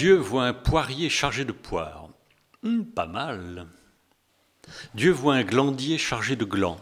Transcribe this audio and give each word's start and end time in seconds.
Dieu 0.00 0.14
voit 0.14 0.44
un 0.44 0.54
poirier 0.54 1.10
chargé 1.10 1.44
de 1.44 1.52
poires. 1.52 2.08
Hmm, 2.62 2.84
pas 2.84 3.04
mal. 3.04 3.66
Dieu 4.94 5.12
voit 5.12 5.34
un 5.34 5.42
glandier 5.42 5.98
chargé 5.98 6.36
de 6.36 6.46
glands. 6.46 6.80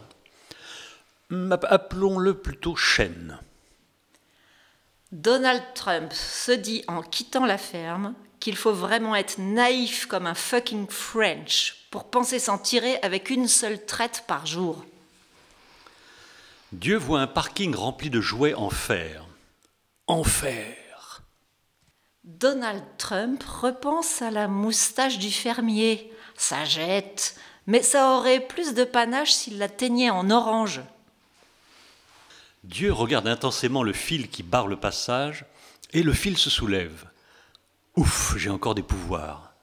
Hmm, 1.29 1.51
appelons-le 1.51 2.35
plutôt 2.35 2.77
chêne. 2.77 3.37
Donald 5.11 5.61
Trump 5.75 6.13
se 6.13 6.53
dit 6.53 6.85
en 6.87 7.01
quittant 7.01 7.45
la 7.45 7.57
ferme 7.57 8.13
qu'il 8.39 8.55
faut 8.55 8.71
vraiment 8.71 9.17
être 9.17 9.37
naïf 9.37 10.05
comme 10.05 10.25
un 10.25 10.33
fucking 10.33 10.87
French 10.87 11.89
pour 11.91 12.09
penser 12.09 12.39
s'en 12.39 12.57
tirer 12.57 12.99
avec 13.01 13.29
une 13.31 13.49
seule 13.49 13.85
traite 13.85 14.23
par 14.27 14.45
jour. 14.45 14.85
Dieu 16.71 16.95
voit 16.95 17.19
un 17.19 17.27
parking 17.27 17.75
rempli 17.75 18.09
de 18.09 18.21
jouets 18.21 18.53
en 18.53 18.69
fer. 18.69 19.25
En 20.07 20.23
fer. 20.23 20.78
Donald 22.37 22.83
Trump 22.99 23.43
repense 23.43 24.21
à 24.21 24.29
la 24.29 24.47
moustache 24.47 25.17
du 25.17 25.31
fermier. 25.31 26.13
Ça 26.37 26.63
jette, 26.63 27.35
mais 27.65 27.81
ça 27.81 28.11
aurait 28.11 28.39
plus 28.39 28.75
de 28.75 28.83
panache 28.83 29.31
s'il 29.31 29.57
la 29.57 29.67
teignait 29.67 30.11
en 30.11 30.29
orange. 30.29 30.81
Dieu 32.63 32.93
regarde 32.93 33.27
intensément 33.27 33.81
le 33.81 33.93
fil 33.93 34.29
qui 34.29 34.43
barre 34.43 34.67
le 34.67 34.75
passage, 34.75 35.43
et 35.91 36.03
le 36.03 36.13
fil 36.13 36.37
se 36.37 36.51
soulève. 36.51 37.05
Ouf, 37.95 38.35
j'ai 38.37 38.51
encore 38.51 38.75
des 38.75 38.83
pouvoirs. 38.83 39.53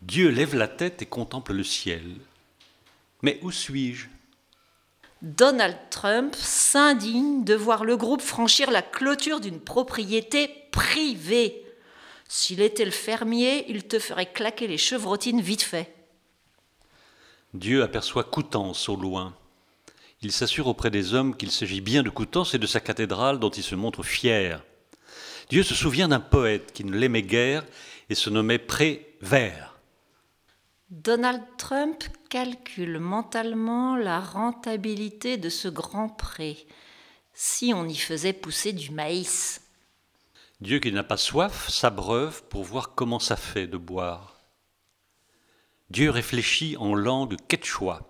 Dieu 0.00 0.30
lève 0.30 0.54
la 0.54 0.68
tête 0.68 1.02
et 1.02 1.06
contemple 1.06 1.52
le 1.52 1.64
ciel. 1.64 2.16
Mais 3.20 3.38
où 3.42 3.50
suis-je? 3.50 4.08
Donald 5.22 5.76
Trump 5.90 6.34
s'indigne 6.34 7.44
de 7.44 7.54
voir 7.54 7.84
le 7.84 7.96
groupe 7.96 8.22
franchir 8.22 8.72
la 8.72 8.82
clôture 8.82 9.38
d'une 9.38 9.60
propriété 9.60 10.50
privée. 10.72 11.64
S'il 12.28 12.60
était 12.60 12.84
le 12.84 12.90
fermier, 12.90 13.64
il 13.68 13.84
te 13.86 14.00
ferait 14.00 14.32
claquer 14.32 14.66
les 14.66 14.78
chevrotines 14.78 15.40
vite 15.40 15.62
fait. 15.62 15.94
Dieu 17.54 17.84
aperçoit 17.84 18.24
Coutances 18.24 18.88
au 18.88 18.96
loin. 18.96 19.32
Il 20.22 20.32
s'assure 20.32 20.66
auprès 20.66 20.90
des 20.90 21.14
hommes 21.14 21.36
qu'il 21.36 21.52
s'agit 21.52 21.80
bien 21.80 22.02
de 22.02 22.10
Coutances 22.10 22.54
et 22.54 22.58
de 22.58 22.66
sa 22.66 22.80
cathédrale 22.80 23.38
dont 23.38 23.50
il 23.50 23.62
se 23.62 23.76
montre 23.76 24.02
fier. 24.02 24.60
Dieu 25.50 25.62
se 25.62 25.74
souvient 25.74 26.08
d'un 26.08 26.20
poète 26.20 26.72
qui 26.72 26.82
ne 26.82 26.96
l'aimait 26.96 27.22
guère 27.22 27.64
et 28.08 28.16
se 28.16 28.28
nommait 28.28 28.58
Prévert. 28.58 29.78
Donald 30.90 31.42
Trump 31.58 32.02
calcule 32.32 32.98
mentalement 32.98 33.94
la 33.94 34.18
rentabilité 34.18 35.36
de 35.36 35.50
ce 35.50 35.68
grand 35.68 36.08
pré 36.08 36.66
si 37.34 37.74
on 37.74 37.86
y 37.86 37.94
faisait 37.94 38.32
pousser 38.32 38.72
du 38.72 38.90
maïs. 38.90 39.60
Dieu 40.62 40.78
qui 40.78 40.92
n'a 40.92 41.04
pas 41.04 41.18
soif 41.18 41.68
s'abreuve 41.68 42.42
pour 42.44 42.64
voir 42.64 42.94
comment 42.94 43.18
ça 43.18 43.36
fait 43.36 43.66
de 43.66 43.76
boire. 43.76 44.40
Dieu 45.90 46.08
réfléchit 46.08 46.74
en 46.78 46.94
langue 46.94 47.36
quechua. 47.48 48.00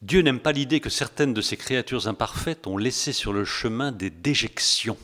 Dieu 0.00 0.22
n'aime 0.22 0.40
pas 0.40 0.52
l'idée 0.52 0.80
que 0.80 0.88
certaines 0.88 1.34
de 1.34 1.42
ces 1.42 1.58
créatures 1.58 2.08
imparfaites 2.08 2.66
ont 2.66 2.78
laissé 2.78 3.12
sur 3.12 3.34
le 3.34 3.44
chemin 3.44 3.92
des 3.92 4.08
déjections. 4.08 4.96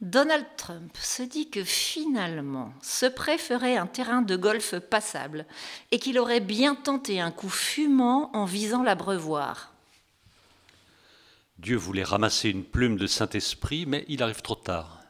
Donald 0.00 0.46
Trump 0.56 0.96
se 0.96 1.22
dit 1.22 1.50
que 1.50 1.64
finalement, 1.64 2.72
ce 2.82 3.06
prêt 3.06 3.36
ferait 3.36 3.76
un 3.76 3.86
terrain 3.86 4.22
de 4.22 4.36
golf 4.36 4.78
passable 4.78 5.44
et 5.90 5.98
qu'il 5.98 6.18
aurait 6.18 6.40
bien 6.40 6.76
tenté 6.76 7.20
un 7.20 7.32
coup 7.32 7.48
fumant 7.48 8.30
en 8.32 8.44
visant 8.44 8.84
l'abreuvoir. 8.84 9.72
Dieu 11.58 11.76
voulait 11.76 12.04
ramasser 12.04 12.50
une 12.50 12.64
plume 12.64 12.96
de 12.96 13.08
Saint-Esprit, 13.08 13.86
mais 13.86 14.04
il 14.08 14.22
arrive 14.22 14.42
trop 14.42 14.54
tard. 14.54 15.00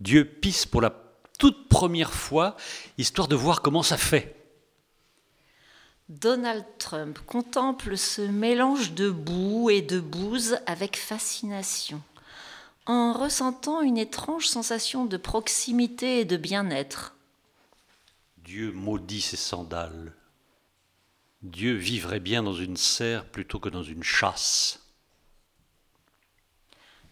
Dieu 0.00 0.24
pisse 0.24 0.64
pour 0.64 0.80
la 0.80 0.94
toute 1.38 1.68
première 1.68 2.14
fois, 2.14 2.56
histoire 2.96 3.28
de 3.28 3.36
voir 3.36 3.60
comment 3.60 3.82
ça 3.82 3.98
fait. 3.98 4.34
Donald 6.08 6.64
Trump 6.78 7.18
contemple 7.26 7.98
ce 7.98 8.22
mélange 8.22 8.92
de 8.92 9.10
boue 9.10 9.70
et 9.70 9.82
de 9.82 10.00
bouse 10.00 10.58
avec 10.66 10.96
fascination, 10.96 12.00
en 12.86 13.12
ressentant 13.12 13.82
une 13.82 13.98
étrange 13.98 14.46
sensation 14.46 15.04
de 15.04 15.16
proximité 15.16 16.20
et 16.20 16.24
de 16.24 16.36
bien-être. 16.36 17.16
Dieu 18.38 18.72
maudit 18.72 19.20
ses 19.20 19.36
sandales. 19.36 20.14
Dieu 21.42 21.74
vivrait 21.74 22.20
bien 22.20 22.42
dans 22.42 22.54
une 22.54 22.76
serre 22.76 23.24
plutôt 23.26 23.58
que 23.58 23.68
dans 23.68 23.82
une 23.82 24.02
chasse. 24.02 24.80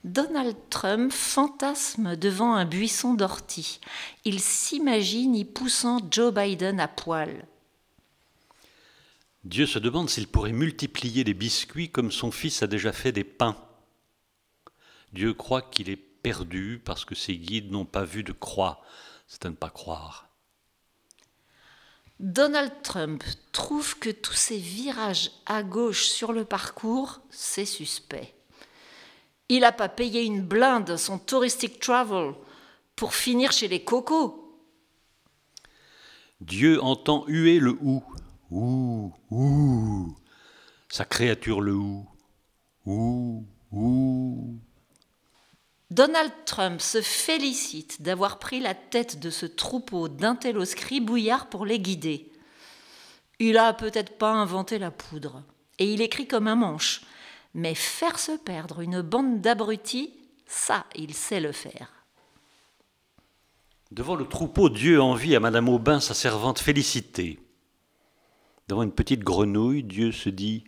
Donald 0.05 0.57
Trump 0.69 1.11
fantasme 1.13 2.15
devant 2.17 2.55
un 2.55 2.67
buisson 2.67 3.15
d'ortie. 3.15 3.81
Il 4.25 4.39
s'imagine 4.39 5.35
y 5.35 5.45
poussant 5.45 5.99
Joe 6.11 6.33
Biden 6.33 6.79
à 6.79 6.89
poil. 6.89 7.47
Dieu 9.45 9.67
se 9.67 9.79
demande 9.79 10.11
s'il 10.11 10.29
pourrait 10.29 10.53
multiplier 10.53 11.25
les 11.25 11.35
biscuits 11.35 11.91
comme 11.91 12.13
son 12.13 12.31
fils 12.31 12.63
a 12.63 12.67
déjà 12.67 12.93
fait 12.93 13.13
des 13.13 13.25
pains. 13.25 13.57
Dieu 15.15 15.33
croit 15.33 15.63
qu'il 15.63 15.91
est 15.91 15.97
perdu 15.97 16.83
parce 16.85 17.05
que 17.05 17.15
ses 17.15 17.37
guides 17.37 17.71
n'ont 17.71 17.85
pas 17.85 18.05
vu 18.05 18.25
de 18.25 18.33
croix. 18.33 18.83
C'est 19.29 19.47
à 19.47 19.49
ne 19.49 19.55
pas 19.55 19.71
croire. 19.71 20.29
Donald 22.19 22.73
Trump 22.83 23.23
trouve 23.53 23.97
que 24.01 24.11
tous 24.11 24.33
ces 24.35 24.59
virages 24.59 25.31
à 25.47 25.63
gauche 25.63 26.07
sur 26.07 26.33
le 26.33 26.45
parcours, 26.45 27.21
c'est 27.31 27.65
suspect. 27.65 28.35
Il 29.49 29.61
n'a 29.61 29.71
pas 29.71 29.89
payé 29.89 30.25
une 30.25 30.43
blinde 30.43 30.97
son 30.97 31.19
touristic 31.19 31.79
travel 31.79 32.35
pour 32.97 33.15
finir 33.15 33.53
chez 33.53 33.69
les 33.69 33.85
cocos. 33.85 34.59
Dieu 36.41 36.83
entend 36.83 37.25
huer 37.29 37.61
le 37.61 37.79
hou 37.81 38.03
Ouh, 38.51 39.13
ouh, 39.31 40.17
sa 40.89 41.05
créature 41.05 41.61
le 41.61 41.75
hou. 41.75 42.09
Ouh, 42.87 43.47
ouh. 43.47 43.54
Donald 45.95 46.33
Trump 46.45 46.81
se 46.81 47.01
félicite 47.01 48.03
d'avoir 48.03 48.41
pris 48.41 48.59
la 48.59 48.75
tête 48.75 49.21
de 49.21 49.31
ce 49.31 49.47
troupeau 49.47 50.09
d'intellos 50.09 50.65
bouillards 51.03 51.49
pour 51.49 51.65
les 51.65 51.79
guider. 51.79 52.33
Il 53.39 53.57
a 53.59 53.73
peut-être 53.73 54.19
pas 54.19 54.33
inventé 54.33 54.81
la 54.81 54.91
poudre, 54.91 55.45
et 55.79 55.93
il 55.93 56.03
écrit 56.03 56.27
comme 56.27 56.49
un 56.49 56.57
manche, 56.57 57.03
mais 57.55 57.77
faire 57.77 58.19
se 58.19 58.33
perdre 58.33 58.81
une 58.81 59.03
bande 59.03 59.41
d'abrutis, 59.41 60.13
ça, 60.49 60.85
il 60.97 61.15
sait 61.15 61.39
le 61.39 61.53
faire. 61.53 61.93
Devant 63.93 64.17
le 64.17 64.27
troupeau, 64.27 64.71
Dieu 64.71 65.01
envie 65.01 65.37
à 65.37 65.41
Madame 65.41 65.69
Aubin, 65.69 66.01
sa 66.01 66.15
servante, 66.15 66.59
félicité. 66.59 67.39
Devant 68.67 68.83
une 68.83 68.91
petite 68.91 69.23
grenouille, 69.23 69.85
Dieu 69.85 70.11
se 70.11 70.29
dit 70.29 70.65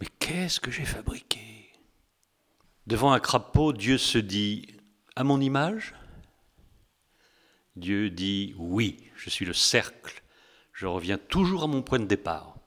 Mais 0.00 0.08
qu'est-ce 0.18 0.58
que 0.58 0.72
j'ai 0.72 0.84
fabriqué? 0.84 1.47
Devant 2.88 3.12
un 3.12 3.20
crapaud, 3.20 3.74
Dieu 3.74 3.98
se 3.98 4.16
dit 4.16 4.66
À 5.14 5.22
mon 5.22 5.42
image? 5.42 5.94
Dieu 7.76 8.08
dit 8.08 8.54
Oui, 8.56 9.10
je 9.14 9.28
suis 9.28 9.44
le 9.44 9.52
cercle. 9.52 10.22
Je 10.72 10.86
reviens 10.86 11.18
toujours 11.18 11.64
à 11.64 11.66
mon 11.66 11.82
point 11.82 11.98
de 11.98 12.06
départ. 12.06 12.57